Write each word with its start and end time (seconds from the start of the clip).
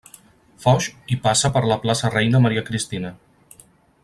Foix 0.63 0.87
i 1.15 1.19
passa 1.27 1.53
per 1.57 1.63
la 1.73 1.79
plaça 1.85 2.13
Reina 2.17 2.43
Maria 2.47 2.65
Cristina. 2.71 3.17